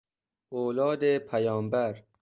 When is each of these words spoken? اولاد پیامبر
اولاد 0.49 1.17
پیامبر 1.17 2.03